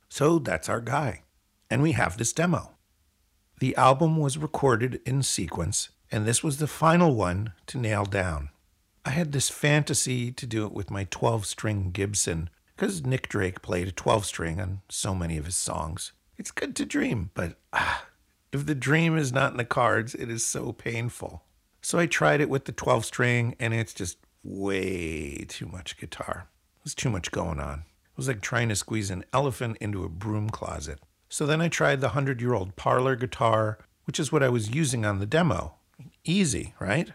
So 0.08 0.40
that's 0.40 0.68
our 0.68 0.80
guy. 0.80 1.22
And 1.70 1.80
we 1.80 1.92
have 1.92 2.18
this 2.18 2.32
demo. 2.32 2.72
The 3.60 3.76
album 3.76 4.16
was 4.16 4.36
recorded 4.36 5.00
in 5.06 5.22
sequence, 5.22 5.90
and 6.10 6.26
this 6.26 6.42
was 6.42 6.56
the 6.56 6.66
final 6.66 7.14
one 7.14 7.52
to 7.68 7.78
nail 7.78 8.04
down. 8.04 8.48
I 9.04 9.10
had 9.10 9.30
this 9.30 9.48
fantasy 9.48 10.32
to 10.32 10.44
do 10.44 10.66
it 10.66 10.72
with 10.72 10.90
my 10.90 11.04
12 11.04 11.46
string 11.46 11.92
Gibson, 11.92 12.50
because 12.74 13.06
Nick 13.06 13.28
Drake 13.28 13.62
played 13.62 13.86
a 13.86 13.92
12 13.92 14.26
string 14.26 14.60
on 14.60 14.80
so 14.88 15.14
many 15.14 15.36
of 15.36 15.44
his 15.44 15.54
songs. 15.54 16.10
It's 16.36 16.50
good 16.50 16.74
to 16.74 16.84
dream, 16.84 17.30
but 17.32 17.60
ah, 17.72 18.06
if 18.52 18.66
the 18.66 18.74
dream 18.74 19.16
is 19.16 19.32
not 19.32 19.52
in 19.52 19.56
the 19.56 19.64
cards, 19.64 20.16
it 20.16 20.28
is 20.28 20.44
so 20.44 20.72
painful. 20.72 21.44
So 21.80 21.98
I 21.98 22.06
tried 22.06 22.40
it 22.40 22.48
with 22.48 22.64
the 22.64 22.72
12 22.72 23.04
string, 23.04 23.54
and 23.60 23.72
it's 23.72 23.94
just 23.94 24.18
way 24.42 25.44
too 25.48 25.66
much 25.66 25.96
guitar. 25.96 26.48
There's 26.84 26.94
too 26.94 27.10
much 27.10 27.30
going 27.30 27.60
on. 27.60 27.80
It 27.80 28.16
was 28.16 28.28
like 28.28 28.40
trying 28.40 28.68
to 28.70 28.76
squeeze 28.76 29.10
an 29.10 29.24
elephant 29.32 29.76
into 29.80 30.04
a 30.04 30.08
broom 30.08 30.50
closet. 30.50 31.00
So 31.28 31.46
then 31.46 31.60
I 31.60 31.68
tried 31.68 32.00
the 32.00 32.08
100 32.08 32.40
year 32.40 32.54
old 32.54 32.76
parlor 32.76 33.16
guitar, 33.16 33.78
which 34.04 34.20
is 34.20 34.30
what 34.30 34.42
I 34.42 34.48
was 34.48 34.74
using 34.74 35.04
on 35.04 35.18
the 35.18 35.26
demo. 35.26 35.74
Easy, 36.24 36.74
right? 36.78 37.12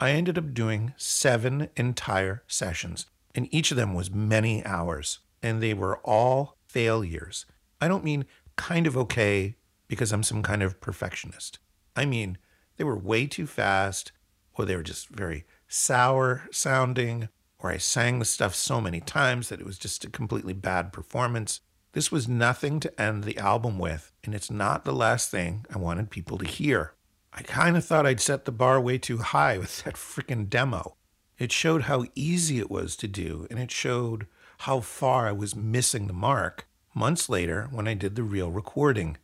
I 0.00 0.10
ended 0.10 0.38
up 0.38 0.54
doing 0.54 0.92
seven 0.96 1.68
entire 1.76 2.42
sessions, 2.46 3.06
and 3.34 3.48
each 3.52 3.70
of 3.70 3.76
them 3.76 3.94
was 3.94 4.10
many 4.10 4.64
hours, 4.64 5.20
and 5.42 5.62
they 5.62 5.74
were 5.74 5.98
all 5.98 6.56
failures. 6.66 7.46
I 7.80 7.88
don't 7.88 8.04
mean 8.04 8.26
kind 8.56 8.86
of 8.86 8.96
okay 8.96 9.56
because 9.88 10.12
I'm 10.12 10.22
some 10.22 10.42
kind 10.42 10.62
of 10.62 10.80
perfectionist. 10.80 11.58
I 11.96 12.04
mean, 12.04 12.38
they 12.76 12.84
were 12.84 12.96
way 12.96 13.26
too 13.26 13.46
fast, 13.46 14.12
or 14.54 14.64
they 14.64 14.76
were 14.76 14.82
just 14.82 15.08
very 15.08 15.44
sour 15.68 16.48
sounding, 16.50 17.28
or 17.58 17.70
I 17.70 17.78
sang 17.78 18.18
the 18.18 18.24
stuff 18.24 18.54
so 18.54 18.80
many 18.80 19.00
times 19.00 19.48
that 19.48 19.60
it 19.60 19.66
was 19.66 19.78
just 19.78 20.04
a 20.04 20.10
completely 20.10 20.52
bad 20.52 20.92
performance. 20.92 21.60
This 21.92 22.10
was 22.10 22.28
nothing 22.28 22.80
to 22.80 23.00
end 23.00 23.24
the 23.24 23.38
album 23.38 23.78
with, 23.78 24.12
and 24.24 24.34
it's 24.34 24.50
not 24.50 24.84
the 24.84 24.92
last 24.92 25.30
thing 25.30 25.64
I 25.72 25.78
wanted 25.78 26.10
people 26.10 26.38
to 26.38 26.46
hear. 26.46 26.94
I 27.32 27.42
kind 27.42 27.76
of 27.76 27.84
thought 27.84 28.06
I'd 28.06 28.20
set 28.20 28.44
the 28.44 28.52
bar 28.52 28.80
way 28.80 28.98
too 28.98 29.18
high 29.18 29.58
with 29.58 29.82
that 29.84 29.94
freaking 29.94 30.48
demo. 30.48 30.96
It 31.38 31.50
showed 31.50 31.82
how 31.82 32.04
easy 32.14 32.58
it 32.58 32.70
was 32.70 32.96
to 32.96 33.08
do, 33.08 33.46
and 33.50 33.58
it 33.58 33.70
showed 33.70 34.26
how 34.58 34.80
far 34.80 35.26
I 35.26 35.32
was 35.32 35.56
missing 35.56 36.06
the 36.06 36.12
mark 36.12 36.68
months 36.94 37.28
later 37.28 37.68
when 37.72 37.88
I 37.88 37.94
did 37.94 38.14
the 38.14 38.22
real 38.22 38.50
recording. 38.52 39.16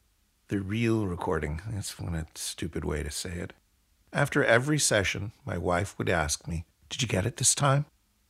The 0.50 0.60
real 0.60 1.06
recording. 1.06 1.62
That's 1.70 1.96
one 1.96 2.16
a 2.16 2.26
stupid 2.34 2.84
way 2.84 3.04
to 3.04 3.10
say 3.12 3.30
it. 3.30 3.52
After 4.12 4.42
every 4.42 4.80
session, 4.80 5.30
my 5.46 5.56
wife 5.56 5.96
would 5.96 6.08
ask 6.08 6.48
me, 6.48 6.64
Did 6.88 7.02
you 7.02 7.06
get 7.06 7.24
it 7.24 7.36
this 7.36 7.54
time? 7.54 7.84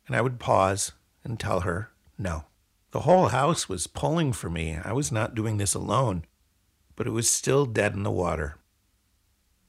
And 0.07 0.15
I 0.15 0.21
would 0.21 0.39
pause 0.39 0.93
and 1.25 1.41
tell 1.41 1.61
her, 1.61 1.93
No. 2.19 2.45
The 2.91 3.01
whole 3.01 3.29
house 3.29 3.71
was 3.71 3.87
pulling 3.87 4.35
for 4.35 4.51
me. 4.51 4.77
I 4.85 4.93
was 4.93 5.11
not 5.11 5.35
doing 5.35 5.57
this 5.57 5.73
alone, 5.73 6.27
but 6.95 7.07
it 7.07 7.13
was 7.13 7.31
still 7.31 7.65
dead 7.65 7.95
in 7.95 8.03
the 8.03 8.11
water. 8.11 8.59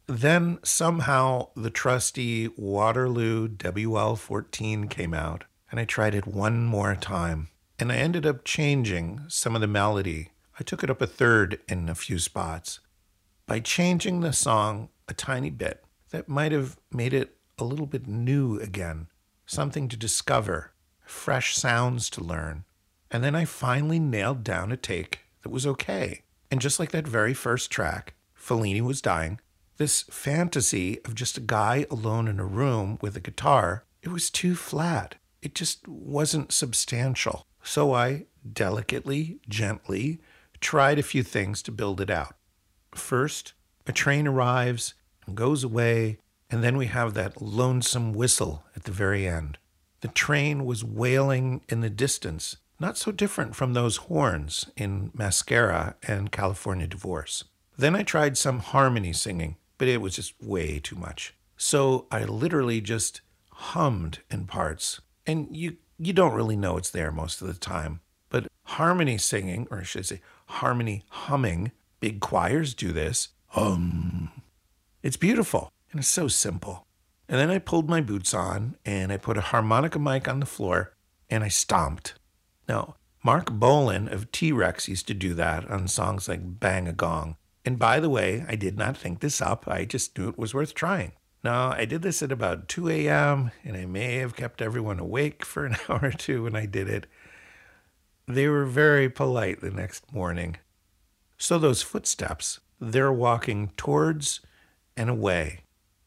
Then 0.07 0.59
somehow 0.61 1.51
the 1.55 1.69
trusty 1.69 2.49
Waterloo 2.57 3.47
WL 3.47 4.17
14 4.17 4.89
came 4.89 5.13
out, 5.13 5.45
and 5.71 5.79
I 5.79 5.85
tried 5.85 6.15
it 6.15 6.27
one 6.27 6.65
more 6.65 6.95
time. 6.95 7.47
And 7.79 7.93
I 7.93 7.95
ended 7.95 8.25
up 8.25 8.43
changing 8.43 9.21
some 9.29 9.55
of 9.55 9.61
the 9.61 9.67
melody. 9.67 10.31
I 10.61 10.63
took 10.63 10.83
it 10.83 10.91
up 10.91 11.01
a 11.01 11.07
third 11.07 11.59
in 11.67 11.89
a 11.89 11.95
few 11.95 12.19
spots. 12.19 12.81
By 13.47 13.61
changing 13.61 14.19
the 14.19 14.31
song 14.31 14.89
a 15.07 15.13
tiny 15.15 15.49
bit, 15.49 15.83
that 16.11 16.29
might 16.29 16.51
have 16.51 16.77
made 16.91 17.15
it 17.15 17.35
a 17.57 17.63
little 17.63 17.87
bit 17.87 18.05
new 18.05 18.59
again, 18.59 19.07
something 19.47 19.87
to 19.87 19.97
discover, 19.97 20.73
fresh 21.03 21.55
sounds 21.55 22.11
to 22.11 22.23
learn. 22.23 22.65
And 23.09 23.23
then 23.23 23.33
I 23.33 23.43
finally 23.43 23.97
nailed 23.97 24.43
down 24.43 24.71
a 24.71 24.77
take 24.77 25.21
that 25.41 25.49
was 25.49 25.65
okay. 25.65 26.21
And 26.51 26.61
just 26.61 26.79
like 26.79 26.91
that 26.91 27.07
very 27.07 27.33
first 27.33 27.71
track, 27.71 28.13
Fellini 28.39 28.81
was 28.81 29.01
dying, 29.01 29.39
this 29.77 30.03
fantasy 30.11 31.03
of 31.05 31.15
just 31.15 31.39
a 31.39 31.41
guy 31.41 31.87
alone 31.89 32.27
in 32.27 32.39
a 32.39 32.45
room 32.45 32.99
with 33.01 33.17
a 33.17 33.19
guitar, 33.19 33.83
it 34.03 34.09
was 34.09 34.29
too 34.29 34.53
flat. 34.53 35.15
It 35.41 35.55
just 35.55 35.87
wasn't 35.87 36.51
substantial. 36.51 37.47
So 37.63 37.95
I 37.95 38.27
delicately, 38.53 39.39
gently 39.49 40.19
tried 40.61 40.99
a 40.99 41.03
few 41.03 41.23
things 41.23 41.61
to 41.63 41.71
build 41.71 41.99
it 41.99 42.09
out. 42.09 42.35
First, 42.93 43.53
a 43.85 43.91
train 43.91 44.27
arrives 44.27 44.93
and 45.25 45.35
goes 45.35 45.63
away, 45.63 46.19
and 46.49 46.63
then 46.63 46.77
we 46.77 46.87
have 46.87 47.13
that 47.13 47.41
lonesome 47.41 48.13
whistle 48.13 48.63
at 48.75 48.83
the 48.83 48.91
very 48.91 49.27
end. 49.27 49.57
The 50.01 50.07
train 50.07 50.65
was 50.65 50.83
wailing 50.83 51.61
in 51.69 51.81
the 51.81 51.89
distance, 51.89 52.57
not 52.79 52.97
so 52.97 53.11
different 53.11 53.55
from 53.55 53.73
those 53.73 53.97
horns 53.97 54.69
in 54.75 55.11
Mascara 55.13 55.95
and 56.07 56.31
California 56.31 56.87
Divorce. 56.87 57.43
Then 57.77 57.95
I 57.95 58.03
tried 58.03 58.37
some 58.37 58.59
harmony 58.59 59.13
singing, 59.13 59.57
but 59.77 59.87
it 59.87 60.01
was 60.01 60.15
just 60.15 60.33
way 60.41 60.79
too 60.79 60.95
much. 60.95 61.33
So 61.57 62.07
I 62.11 62.23
literally 62.23 62.81
just 62.81 63.21
hummed 63.51 64.19
in 64.29 64.45
parts. 64.45 65.01
And 65.25 65.55
you 65.55 65.77
you 65.99 66.13
don't 66.13 66.33
really 66.33 66.55
know 66.55 66.77
it's 66.77 66.89
there 66.89 67.11
most 67.11 67.41
of 67.41 67.47
the 67.47 67.53
time. 67.53 68.01
But 68.29 68.47
harmony 68.63 69.19
singing, 69.19 69.67
or 69.69 69.79
I 69.79 69.83
should 69.83 70.05
say 70.05 70.21
harmony 70.51 71.03
humming, 71.09 71.71
big 71.99 72.19
choirs 72.19 72.73
do 72.73 72.91
this. 72.91 73.29
Hum. 73.47 74.29
It's 75.03 75.17
beautiful 75.17 75.71
and 75.91 75.99
it's 75.99 76.09
so 76.09 76.27
simple. 76.27 76.85
And 77.27 77.39
then 77.39 77.49
I 77.49 77.59
pulled 77.59 77.89
my 77.89 78.01
boots 78.01 78.33
on 78.33 78.75
and 78.85 79.11
I 79.11 79.17
put 79.17 79.37
a 79.37 79.41
harmonica 79.41 79.99
mic 79.99 80.27
on 80.27 80.39
the 80.39 80.45
floor 80.45 80.93
and 81.29 81.43
I 81.43 81.47
stomped. 81.47 82.15
Now, 82.67 82.95
Marc 83.23 83.51
Bolan 83.51 84.07
of 84.07 84.31
T 84.31 84.51
Rex 84.51 84.87
used 84.87 85.07
to 85.07 85.13
do 85.13 85.33
that 85.35 85.69
on 85.69 85.87
songs 85.87 86.27
like 86.27 86.59
Bang 86.59 86.87
a 86.87 86.93
Gong. 86.93 87.37
And 87.63 87.77
by 87.77 87.99
the 87.99 88.09
way, 88.09 88.43
I 88.47 88.55
did 88.55 88.77
not 88.77 88.97
think 88.97 89.19
this 89.19 89.41
up, 89.41 89.67
I 89.67 89.85
just 89.85 90.17
knew 90.17 90.27
it 90.27 90.37
was 90.37 90.53
worth 90.53 90.73
trying. 90.73 91.13
Now, 91.43 91.71
I 91.71 91.85
did 91.85 92.01
this 92.01 92.21
at 92.21 92.31
about 92.31 92.67
2 92.67 92.89
a.m., 92.89 93.51
and 93.63 93.75
I 93.75 93.85
may 93.85 94.17
have 94.17 94.35
kept 94.35 94.61
everyone 94.61 94.99
awake 94.99 95.43
for 95.43 95.65
an 95.65 95.75
hour 95.89 95.99
or 96.03 96.11
two 96.11 96.43
when 96.43 96.55
I 96.55 96.65
did 96.65 96.87
it. 96.87 97.07
They 98.33 98.47
were 98.47 98.65
very 98.65 99.09
polite 99.09 99.59
the 99.59 99.71
next 99.71 100.13
morning. 100.13 100.57
So, 101.37 101.59
those 101.59 101.81
footsteps, 101.81 102.59
they're 102.79 103.11
walking 103.11 103.71
towards 103.75 104.39
and 104.95 105.09
away. 105.09 105.61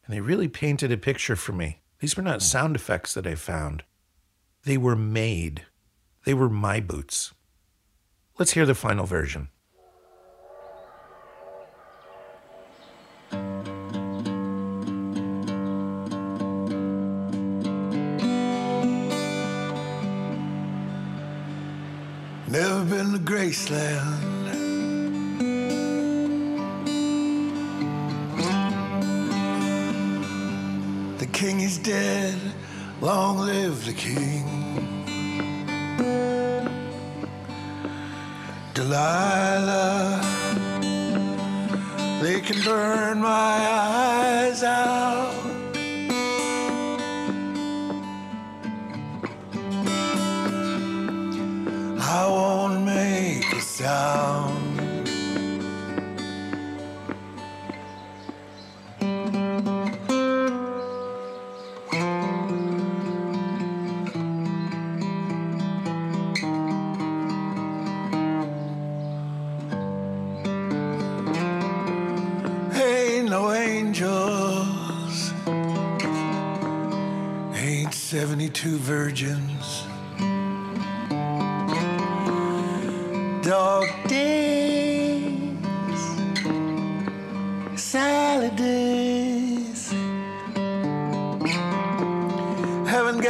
And 0.05 0.15
they 0.15 0.21
really 0.21 0.47
painted 0.47 0.91
a 0.91 0.97
picture 0.97 1.35
for 1.35 1.53
me. 1.53 1.81
These 1.99 2.17
were 2.17 2.23
not 2.23 2.41
sound 2.41 2.75
effects 2.75 3.13
that 3.13 3.27
I 3.27 3.35
found, 3.35 3.83
they 4.63 4.77
were 4.77 4.95
made. 4.95 5.65
They 6.23 6.33
were 6.33 6.49
my 6.49 6.79
boots. 6.79 7.33
Let's 8.39 8.53
hear 8.53 8.65
the 8.65 8.73
final 8.73 9.05
version. 9.05 9.49
Never 22.57 22.85
been 22.85 23.11
to 23.11 23.19
Graceland. 23.19 24.45
The 31.17 31.25
king 31.25 31.59
is 31.59 31.77
dead. 31.77 32.39
Long 33.01 33.39
live 33.39 33.85
the 33.85 33.91
king. 33.91 34.45
Delilah, 38.73 40.21
they 42.21 42.39
can 42.39 42.63
burn 42.63 43.19
my 43.19 43.57
eyes 43.69 44.63
out. 44.63 45.44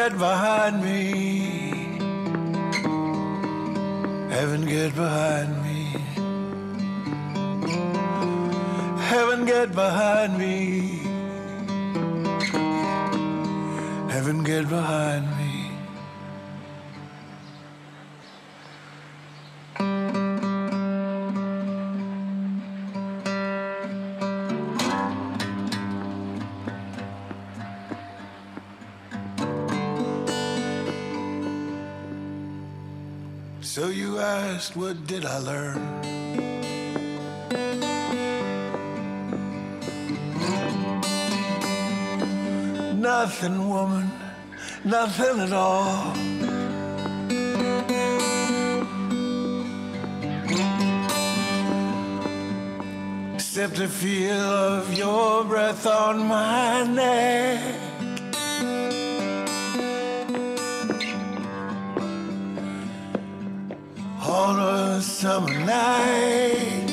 Get 0.10 0.20
behind 0.20 0.84
me. 0.84 1.98
Heaven, 4.30 4.66
get 4.68 4.94
behind 4.94 5.50
me. 5.64 5.82
Heaven, 9.12 9.46
get 9.46 9.74
behind 9.74 10.38
me. 10.38 11.00
Heaven, 14.14 14.44
get 14.44 14.70
behind 14.70 15.26
me. 15.30 15.35
What 34.74 35.06
did 35.06 35.26
I 35.26 35.38
learn? 35.40 35.82
Nothing, 43.02 43.70
woman, 43.70 44.10
nothing 44.86 45.42
at 45.42 45.52
all. 45.52 46.14
Except 53.36 53.76
the 53.76 53.88
feel 53.88 54.32
of 54.32 54.98
your 54.98 55.44
breath 55.44 55.86
on 55.86 56.28
my 56.28 56.84
neck. 56.84 57.85
Summer 65.36 65.60
night. 65.66 66.86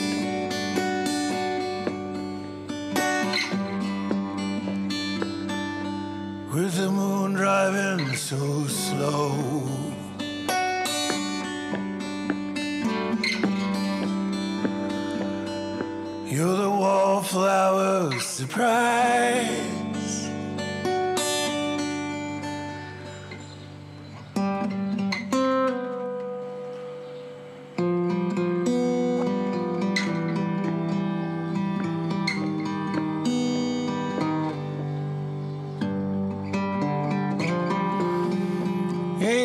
With 6.53 6.75
the 6.77 6.91
moon 6.91 7.35
driving 7.35 8.17
so 8.17 8.67
slow. 8.67 9.31
You're 16.27 16.57
the 16.65 16.71
wallflower 16.83 18.19
surprise. 18.19 19.02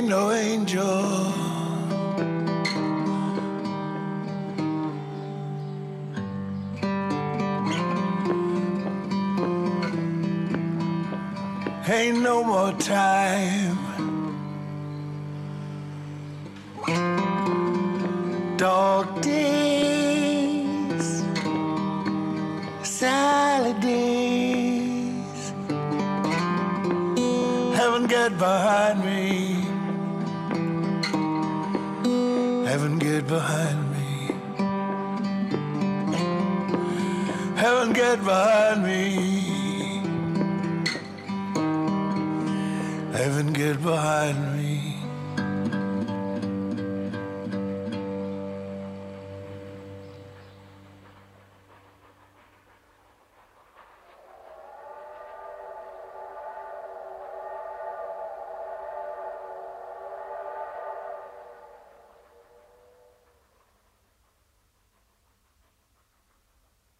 No 0.08 0.32
angel. 0.32 1.34
Ain't 11.90 12.20
no 12.20 12.44
more 12.44 12.72
time. 12.74 13.67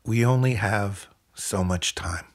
We 0.08 0.24
only 0.24 0.54
have 0.54 1.08
so 1.34 1.66
much 1.66 1.94
time. 1.94 2.28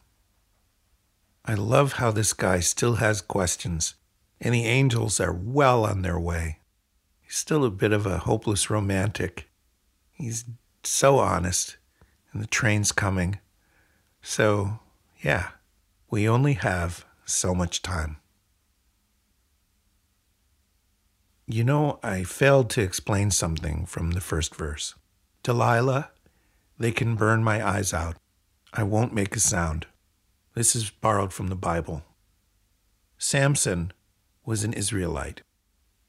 I 1.42 1.54
love 1.54 1.94
how 1.94 2.10
this 2.10 2.34
guy 2.34 2.60
still 2.60 2.96
has 2.96 3.22
questions, 3.22 3.94
and 4.42 4.52
the 4.52 4.66
angels 4.66 5.18
are 5.18 5.32
well 5.32 5.86
on 5.86 6.02
their 6.02 6.20
way. 6.20 6.58
He's 7.22 7.36
still 7.36 7.64
a 7.64 7.70
bit 7.70 7.92
of 7.92 8.04
a 8.04 8.18
hopeless 8.18 8.68
romantic. 8.68 9.48
He's 10.12 10.44
so 10.82 11.18
honest, 11.18 11.78
and 12.34 12.42
the 12.42 12.46
train's 12.46 12.92
coming. 12.92 13.38
So, 14.20 14.80
yeah, 15.22 15.52
we 16.10 16.28
only 16.28 16.52
have 16.52 17.06
so 17.24 17.54
much 17.54 17.80
time. 17.80 18.18
You 21.46 21.64
know, 21.64 22.00
I 22.02 22.24
failed 22.24 22.68
to 22.70 22.82
explain 22.82 23.30
something 23.30 23.86
from 23.86 24.10
the 24.10 24.20
first 24.20 24.54
verse. 24.54 24.94
Delilah, 25.42 26.10
they 26.82 26.92
can 26.92 27.14
burn 27.14 27.44
my 27.44 27.66
eyes 27.66 27.94
out. 27.94 28.16
I 28.72 28.82
won't 28.82 29.14
make 29.14 29.36
a 29.36 29.40
sound. 29.40 29.86
This 30.54 30.74
is 30.74 30.90
borrowed 30.90 31.32
from 31.32 31.48
the 31.48 31.56
Bible. 31.56 32.02
Samson 33.18 33.92
was 34.44 34.64
an 34.64 34.72
Israelite. 34.72 35.42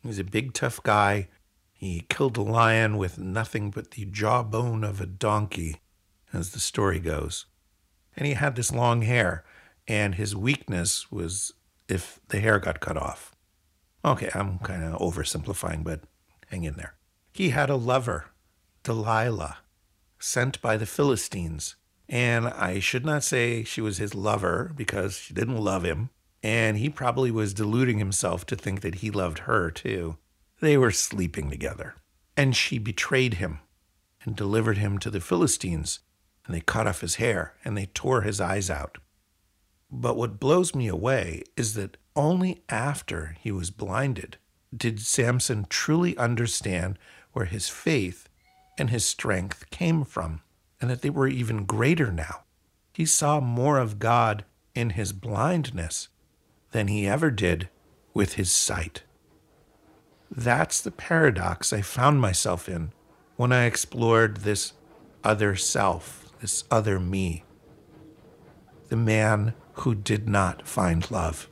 He 0.01 0.07
was 0.07 0.19
a 0.19 0.23
big, 0.23 0.53
tough 0.53 0.81
guy. 0.81 1.27
He 1.71 2.05
killed 2.09 2.38
a 2.38 2.41
lion 2.41 2.97
with 2.97 3.19
nothing 3.19 3.69
but 3.69 3.91
the 3.91 4.05
jawbone 4.05 4.83
of 4.83 4.99
a 4.99 5.05
donkey, 5.05 5.81
as 6.31 6.51
the 6.51 6.59
story 6.59 6.99
goes. 6.99 7.45
And 8.17 8.25
he 8.25 8.33
had 8.33 8.55
this 8.55 8.71
long 8.71 9.03
hair, 9.03 9.43
and 9.88 10.15
his 10.15 10.36
weakness 10.36 11.12
was 11.12 11.53
if 11.88 12.19
the 12.29 12.39
hair 12.39 12.57
got 12.59 12.79
cut 12.79 12.97
off. 12.97 13.36
Okay, 14.03 14.29
I'm 14.33 14.59
kind 14.59 14.83
of 14.83 14.99
oversimplifying, 14.99 15.83
but 15.83 16.01
hang 16.47 16.63
in 16.63 16.75
there. 16.75 16.95
He 17.31 17.49
had 17.49 17.69
a 17.69 17.75
lover, 17.75 18.31
Delilah, 18.83 19.57
sent 20.23 20.62
by 20.62 20.77
the 20.77 20.86
Philistines. 20.86 21.75
And 22.07 22.47
I 22.47 22.79
should 22.79 23.05
not 23.05 23.23
say 23.23 23.63
she 23.63 23.81
was 23.81 23.97
his 23.97 24.15
lover 24.15 24.71
because 24.75 25.17
she 25.17 25.33
didn't 25.33 25.57
love 25.57 25.83
him. 25.83 26.09
And 26.41 26.77
he 26.77 26.89
probably 26.89 27.31
was 27.31 27.53
deluding 27.53 27.97
himself 27.97 28.45
to 28.47 28.55
think 28.55 28.81
that 28.81 28.95
he 28.95 29.12
loved 29.12 29.39
her 29.39 29.69
too. 29.69 30.17
They 30.59 30.77
were 30.77 30.91
sleeping 30.91 31.49
together. 31.49 31.95
And 32.38 32.55
she 32.55 32.79
betrayed 32.79 33.36
him 33.36 33.59
and 34.23 34.36
delivered 34.36 34.77
him 34.77 34.97
to 34.99 35.09
the 35.09 35.21
Philistines. 35.21 35.99
And 36.45 36.55
they 36.55 36.62
cut 36.62 36.88
off 36.88 37.01
his 37.01 37.15
hair 37.15 37.55
and 37.63 37.77
they 37.77 37.88
tore 37.88 38.21
his 38.21 38.39
eyes 38.39 38.69
out. 38.69 38.97
But 39.91 40.17
what 40.17 40.39
blows 40.39 40.73
me 40.73 40.88
away 40.88 41.43
is 41.55 41.73
that 41.75 41.97
only 42.15 42.63
after 42.69 43.36
he 43.39 43.51
was 43.51 43.71
blinded 43.71 44.38
did 44.75 44.99
Samson 44.99 45.65
truly 45.69 46.17
understand 46.17 46.97
where 47.33 47.45
his 47.45 47.69
faith 47.69 48.27
and 48.77 48.89
his 48.89 49.05
strength 49.05 49.69
came 49.69 50.03
from, 50.03 50.41
and 50.81 50.89
that 50.89 51.01
they 51.01 51.09
were 51.09 51.27
even 51.27 51.65
greater 51.65 52.12
now. 52.12 52.43
He 52.93 53.05
saw 53.05 53.39
more 53.39 53.79
of 53.79 53.99
God 53.99 54.45
in 54.75 54.91
his 54.91 55.13
blindness 55.13 56.09
than 56.71 56.88
he 56.88 57.07
ever 57.07 57.31
did 57.31 57.69
with 58.13 58.33
his 58.33 58.51
sight. 58.51 59.03
That's 60.29 60.81
the 60.81 60.91
paradox 60.91 61.71
I 61.71 61.81
found 61.81 62.19
myself 62.19 62.67
in 62.67 62.91
when 63.36 63.51
I 63.51 63.65
explored 63.65 64.38
this 64.38 64.73
other 65.23 65.55
self, 65.55 66.31
this 66.41 66.63
other 66.69 66.99
me, 66.99 67.43
the 68.89 68.95
man 68.95 69.53
who 69.73 69.95
did 69.95 70.27
not 70.27 70.67
find 70.67 71.09
love. 71.09 71.49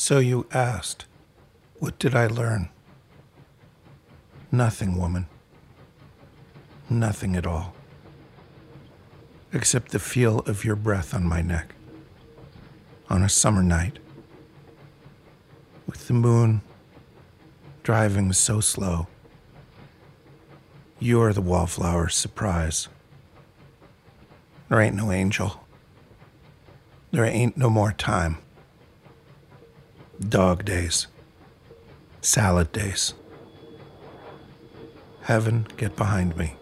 So 0.00 0.20
you 0.20 0.46
asked, 0.52 1.06
What 1.80 1.98
did 1.98 2.14
I 2.14 2.28
learn? 2.28 2.68
Nothing, 4.52 4.96
woman. 4.96 5.26
Nothing 6.88 7.34
at 7.34 7.44
all. 7.44 7.74
except 9.52 9.90
the 9.90 9.98
feel 9.98 10.38
of 10.46 10.64
your 10.64 10.76
breath 10.76 11.12
on 11.12 11.24
my 11.26 11.42
neck 11.42 11.74
on 13.10 13.24
a 13.24 13.28
summer 13.28 13.62
night 13.62 13.98
with 15.88 16.06
the 16.06 16.14
moon 16.14 16.62
driving 17.82 18.32
so 18.32 18.60
slow. 18.60 19.08
You're 21.00 21.32
the 21.32 21.42
wallflower's 21.42 22.14
surprise. 22.14 22.88
There 24.68 24.80
ain't 24.80 24.94
no 24.94 25.10
angel. 25.10 25.66
There 27.10 27.24
ain't 27.24 27.56
no 27.56 27.68
more 27.68 27.92
time. 27.92 28.38
Dog 30.26 30.64
days. 30.64 31.06
Salad 32.20 32.72
days. 32.72 33.14
Heaven, 35.22 35.66
get 35.76 35.94
behind 35.94 36.36
me. 36.36 36.54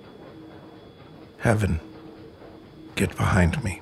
Heaven, 1.38 1.80
get 2.96 3.16
behind 3.16 3.64
me. 3.64 3.80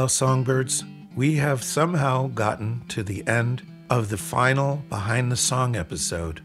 Well, 0.00 0.08
songbirds, 0.08 0.82
we 1.14 1.34
have 1.34 1.62
somehow 1.62 2.28
gotten 2.28 2.86
to 2.88 3.02
the 3.02 3.22
end 3.28 3.62
of 3.90 4.08
the 4.08 4.16
final 4.16 4.76
Behind 4.88 5.30
the 5.30 5.36
Song 5.36 5.76
episode 5.76 6.40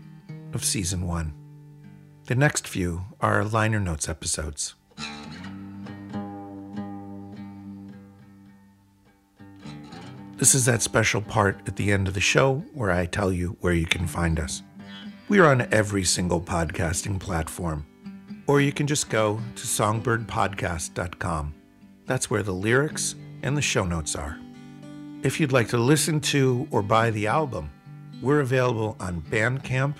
of 0.51 0.65
season 0.65 1.07
one. 1.07 1.33
The 2.25 2.35
next 2.35 2.67
few 2.67 3.05
are 3.21 3.45
liner 3.45 3.79
notes 3.79 4.09
episodes. 4.09 4.75
This 10.35 10.53
is 10.53 10.65
that 10.65 10.81
special 10.81 11.21
part 11.21 11.61
at 11.65 11.77
the 11.77 11.93
end 11.93 12.09
of 12.09 12.13
the 12.13 12.19
show 12.19 12.55
where 12.73 12.91
I 12.91 13.05
tell 13.05 13.31
you 13.31 13.55
where 13.61 13.71
you 13.71 13.85
can 13.85 14.05
find 14.05 14.37
us. 14.37 14.63
We 15.29 15.39
are 15.39 15.45
on 15.45 15.73
every 15.73 16.03
single 16.03 16.41
podcasting 16.41 17.21
platform, 17.21 17.85
or 18.47 18.59
you 18.59 18.73
can 18.73 18.85
just 18.85 19.09
go 19.09 19.39
to 19.55 19.63
songbirdpodcast.com. 19.63 21.53
That's 22.05 22.29
where 22.29 22.43
the 22.43 22.53
lyrics 22.53 23.15
and 23.45 23.55
the 23.55 23.61
show 23.61 23.85
notes 23.85 24.15
are. 24.15 24.37
If 25.23 25.39
you'd 25.39 25.53
like 25.53 25.69
to 25.69 25.77
listen 25.77 26.19
to 26.21 26.67
or 26.71 26.81
buy 26.81 27.11
the 27.11 27.27
album, 27.27 27.71
we're 28.21 28.41
available 28.41 28.97
on 28.99 29.21
Bandcamp, 29.21 29.95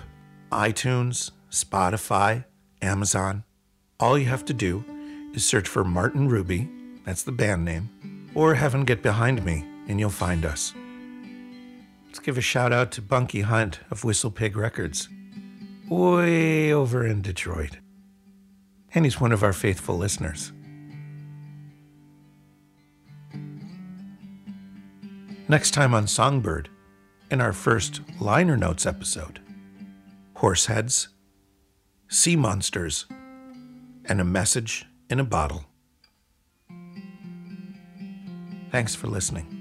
iTunes, 0.52 1.30
Spotify, 1.50 2.44
Amazon. 2.82 3.44
All 3.98 4.18
you 4.18 4.26
have 4.26 4.44
to 4.46 4.52
do 4.52 4.84
is 5.32 5.46
search 5.46 5.68
for 5.68 5.84
Martin 5.84 6.28
Ruby, 6.28 6.68
that's 7.04 7.22
the 7.22 7.32
band 7.32 7.64
name, 7.64 8.30
or 8.34 8.54
Heaven 8.54 8.84
Get 8.84 9.02
Behind 9.02 9.44
Me, 9.44 9.64
and 9.88 9.98
you'll 10.00 10.10
find 10.10 10.44
us. 10.44 10.74
Let's 12.06 12.18
give 12.18 12.36
a 12.36 12.42
shout 12.42 12.72
out 12.72 12.92
to 12.92 13.02
Bunky 13.02 13.42
Hunt 13.42 13.80
of 13.90 14.04
Whistle 14.04 14.30
Pig 14.30 14.56
Records, 14.56 15.08
way 15.88 16.72
over 16.72 17.06
in 17.06 17.22
Detroit. 17.22 17.78
And 18.94 19.04
he's 19.04 19.20
one 19.20 19.32
of 19.32 19.42
our 19.42 19.52
faithful 19.52 19.96
listeners. 19.96 20.52
Next 25.48 25.70
time 25.70 25.94
on 25.94 26.08
Songbird, 26.08 26.68
in 27.30 27.40
our 27.40 27.52
first 27.52 28.00
liner 28.20 28.56
notes 28.56 28.84
episode 28.84 29.40
horseheads, 30.36 31.06
sea 32.08 32.34
monsters, 32.34 33.06
and 34.04 34.20
a 34.20 34.24
message 34.24 34.84
in 35.08 35.20
a 35.20 35.24
bottle. 35.24 35.64
Thanks 38.72 38.94
for 38.96 39.06
listening. 39.06 39.55